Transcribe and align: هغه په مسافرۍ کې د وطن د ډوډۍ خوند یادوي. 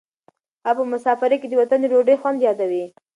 هغه 0.65 0.75
په 0.77 0.83
مسافرۍ 0.93 1.37
کې 1.41 1.47
د 1.49 1.53
وطن 1.61 1.79
د 1.81 1.85
ډوډۍ 1.91 2.15
خوند 2.21 2.43
یادوي. 2.47 2.85